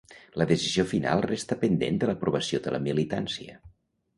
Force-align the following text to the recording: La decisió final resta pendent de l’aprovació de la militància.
La 0.41 0.45
decisió 0.51 0.85
final 0.93 1.21
resta 1.27 1.57
pendent 1.65 1.99
de 2.05 2.09
l’aprovació 2.11 2.63
de 2.65 2.75
la 2.77 2.81
militància. 2.87 3.61